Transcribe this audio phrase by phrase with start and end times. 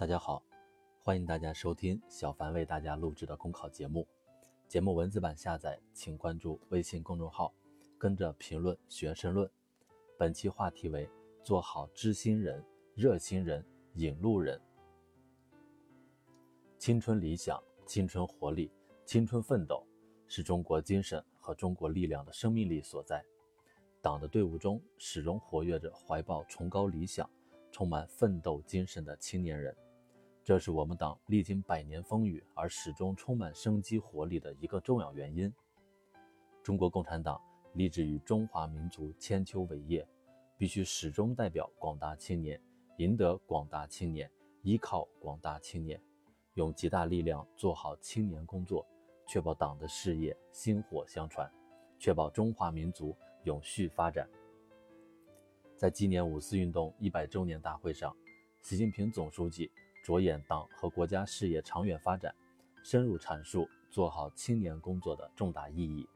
[0.00, 0.42] 大家好，
[1.02, 4.08] 欢迎大家收听小凡为大家录制的公考节目。
[4.66, 7.52] 节目文字版下载，请关注微信公众号，
[7.98, 9.46] 跟着评论学申论。
[10.16, 11.06] 本期话题为：
[11.42, 14.58] 做好知心人、热心人、引路人。
[16.78, 18.72] 青春理想、青春活力、
[19.04, 19.86] 青春奋斗，
[20.26, 23.22] 是中国精神和中国力量的生命力所在。
[24.00, 27.28] 党的队伍中始终活跃着怀抱崇高理想、
[27.70, 29.76] 充满奋斗精神的青年人。
[30.42, 35.52] 这是我们党历经百年风雨而始终充满生机活力的一个重要原因。
[36.62, 37.40] 中国共产党
[37.74, 40.06] 立志于中华民族千秋伟业，
[40.56, 42.60] 必须始终代表广大青年，
[42.96, 44.30] 赢得广大青年，
[44.62, 46.00] 依靠广大青年，
[46.54, 48.84] 用极大力量做好青年工作，
[49.28, 51.48] 确保党的事业薪火相传，
[51.98, 53.14] 确保中华民族
[53.44, 54.28] 永续发展。
[55.76, 58.16] 在纪念五四运动一百周年大会上，
[58.62, 59.70] 习近平总书记。
[60.02, 62.34] 着眼党和国家事业长远发展，
[62.82, 66.08] 深入阐述做好青年工作的重大意义，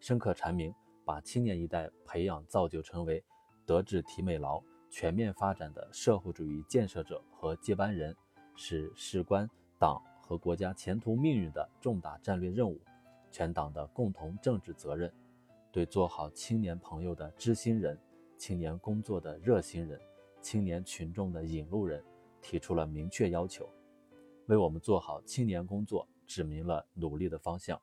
[0.00, 3.22] 深刻阐明把青年一代培养造就成为
[3.64, 8.14] 德智体美劳全面发展的社会主义建设者和接班人，
[8.56, 9.48] 是事关
[9.78, 12.80] 党和国家前途命运的重大战略任务，
[13.30, 15.12] 全党的共同政治责任。
[15.70, 17.98] 对做好青年朋友的知心人、
[18.36, 19.98] 青年工作的热心人、
[20.42, 22.04] 青年群众的引路人。
[22.42, 23.66] 提出了明确要求，
[24.46, 27.80] 为我们做好青年工作指明了努力的方向。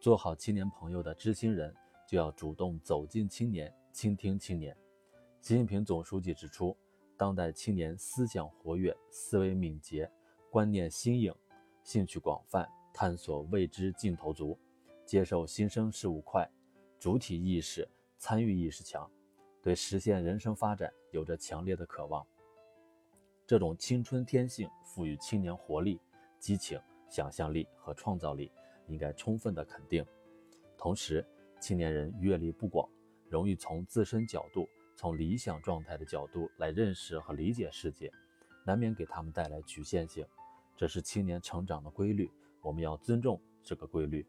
[0.00, 1.72] 做好青年朋友的知心人，
[2.08, 4.76] 就要主动走进青年，倾听青年。
[5.40, 6.76] 习近平总书记指出，
[7.16, 10.10] 当代青年思想活跃，思维敏捷，
[10.50, 11.32] 观念新颖，
[11.84, 14.58] 兴趣广泛，探索未知劲头足，
[15.04, 16.48] 接受新生事物快，
[16.98, 19.08] 主体意识、参与意识强，
[19.62, 22.26] 对实现人生发展有着强烈的渴望。
[23.46, 26.00] 这种青春天性赋予青年活力、
[26.40, 28.50] 激情、想象力和创造力，
[28.88, 30.04] 应该充分的肯定。
[30.76, 31.24] 同时，
[31.60, 32.88] 青年人阅历不广，
[33.28, 38.12] 容易从自身角度、从理想状态的角度来认识和理解世界，
[38.64, 40.26] 难免给他们带来局限性。
[40.76, 42.28] 这是青年成长的规律，
[42.60, 44.26] 我们要尊重这个规律。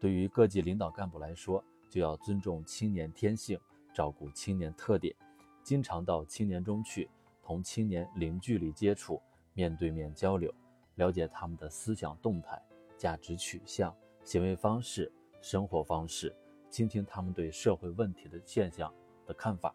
[0.00, 3.60] 对于各级领导干部来说，就要尊重青年天性，
[3.94, 5.14] 照顾青年特点，
[5.62, 7.10] 经常到青年中去。
[7.46, 9.22] 同青年零距离接触，
[9.54, 10.52] 面对面交流，
[10.96, 12.60] 了解他们的思想动态、
[12.98, 16.34] 价值取向、行为方式、生活方式，
[16.68, 18.92] 倾听他们对社会问题的现象
[19.24, 19.72] 的看法，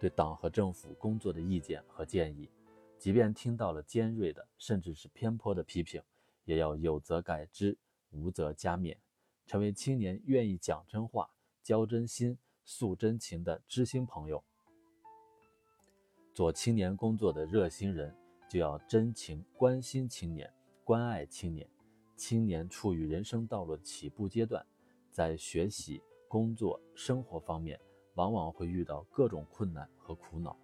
[0.00, 2.48] 对党和政府工作的意见和建议。
[2.96, 6.02] 即便听到了尖锐的，甚至是偏颇的批评，
[6.46, 7.76] 也要有则改之，
[8.10, 8.96] 无则加勉，
[9.44, 11.28] 成为青年愿意讲真话、
[11.62, 14.42] 交真心、诉真情的知心朋友。
[16.36, 18.14] 做青年工作的热心人，
[18.46, 20.52] 就要真情关心青年，
[20.84, 21.66] 关爱青年。
[22.14, 24.62] 青年处于人生道路的起步阶段，
[25.10, 27.80] 在学习、工作、生活方面，
[28.16, 30.54] 往往会遇到各种困难和苦恼，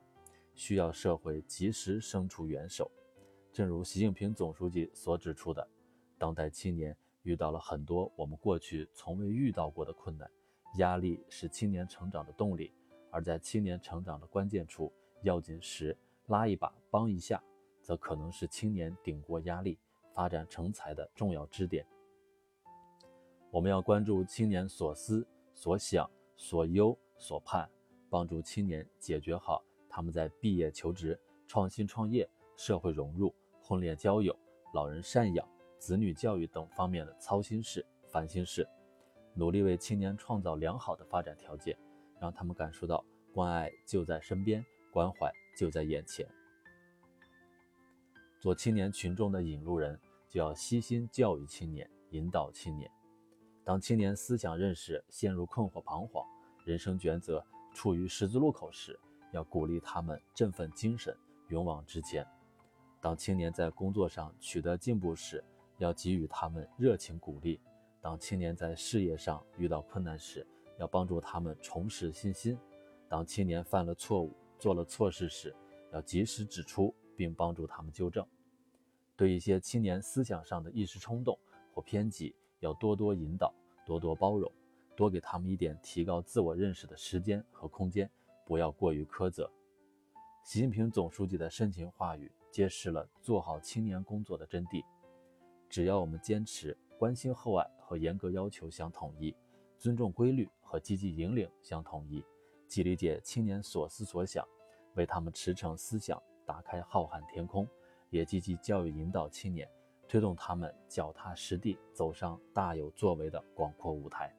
[0.54, 2.90] 需要社会及时伸出援手。
[3.50, 5.66] 正如习近平总书记所指出的，
[6.18, 10.30] 当代青年遇到了很多我们过去从未遇到过的困难，
[10.76, 12.74] 压力是青年成长的动力，
[13.10, 14.92] 而在青年成长的关键处。
[15.22, 15.96] 要紧时
[16.26, 17.42] 拉一把帮一下，
[17.80, 19.78] 则可能是青年顶过压力、
[20.12, 21.86] 发展成才的重要支点。
[23.50, 27.68] 我们要关注青年所思所想、所忧所盼，
[28.08, 34.34] 帮助青年解决好他们在毕业求职、创新创业、社会融入、婚恋交友、
[34.72, 35.46] 老人赡养、
[35.78, 38.66] 子女教育等方面的操心事、烦心事，
[39.34, 41.76] 努力为青年创造良好的发展条件，
[42.18, 43.04] 让他们感受到
[43.34, 44.64] 关爱就在身边。
[44.92, 46.28] 关怀就在眼前。
[48.38, 49.98] 做青年群众的引路人，
[50.28, 52.90] 就要悉心教育青年，引导青年。
[53.64, 56.26] 当青年思想认识陷入困惑彷徨，
[56.66, 57.42] 人生抉择
[57.72, 58.98] 处于十字路口时，
[59.32, 61.16] 要鼓励他们振奋精神，
[61.48, 62.26] 勇往直前。
[63.00, 65.42] 当青年在工作上取得进步时，
[65.78, 67.60] 要给予他们热情鼓励。
[68.00, 70.44] 当青年在事业上遇到困难时，
[70.78, 72.58] 要帮助他们重拾信心。
[73.08, 75.52] 当青年犯了错误，做了错事时，
[75.92, 78.24] 要及时指出并帮助他们纠正；
[79.16, 81.36] 对一些青年思想上的一时冲动
[81.74, 83.52] 或偏激，要多多引导，
[83.84, 84.48] 多多包容，
[84.94, 88.08] 多给他们一点提高自我认识的时间和空间，
[88.46, 89.50] 不要过于苛责。
[90.44, 94.84] 习近平总书记的深情话语揭示了做好青年工作的真谛。
[95.68, 99.34] 只要我们坚持关心厚爱和严格要求相统一，
[99.76, 102.22] 尊重规律和积极引领相统一。
[102.72, 104.48] 既理解青年所思所想，
[104.94, 107.68] 为他们驰骋思想打开浩瀚天空，
[108.08, 109.68] 也积极教育引导青年，
[110.08, 114.34] 推动他们脚踏实地走上大有作为的广阔舞台，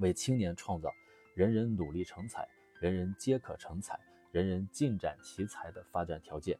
[0.00, 0.90] 为青年创造
[1.36, 2.44] 人人努力成才、
[2.80, 3.96] 人人皆可成才、
[4.32, 6.58] 人人尽展其才的发展条件。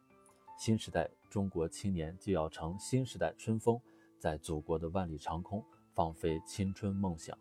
[0.57, 3.77] 新时代中国青年就要乘新时代春风，
[4.17, 5.61] 在祖国的万里长空
[5.93, 7.37] 放飞青春梦想。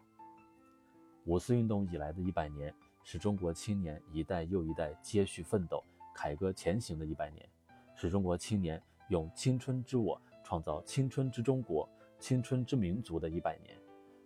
[1.25, 2.75] 五四运动以来的一百年。
[3.03, 5.83] 是中国青年一代又一代接续奋斗、
[6.15, 7.49] 凯歌前行的一百年，
[7.95, 13.77] 是中国青年用青春之我创造青春之中国、青春之民族的一百年。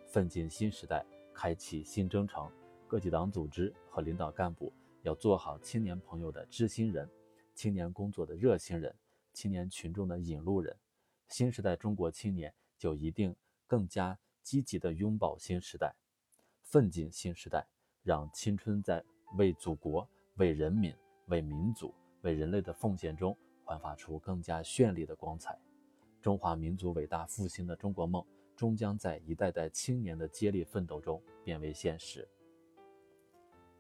[0.08, 2.50] 奋进新时代，开启新征程。
[2.86, 4.70] 各级党组织和领导干部
[5.02, 7.08] 要做好青年朋友的知心人、
[7.54, 8.94] 青年工作的热心人、
[9.32, 10.76] 青年群众的引路人。
[11.28, 13.34] 新时代中国青年就一定
[13.66, 15.94] 更加积极地拥抱新时代，
[16.60, 17.66] 奋进新时代。
[18.02, 19.02] 让青春在
[19.36, 20.94] 为祖国、为人民、
[21.26, 25.58] 为民族、为人类的奉献中焕发出更加绚丽的光彩。
[26.20, 28.24] 中华民族伟大复兴的中国梦，
[28.56, 32.28] 终将在一代代青年的接力奋斗中变为现实。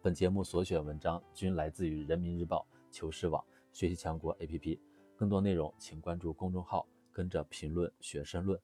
[0.00, 4.78] 本节目所选文章均来自于人民日报、求是网、学习强国 APP。
[5.14, 8.58] 更多内容请关注公众号，跟着评论学申论。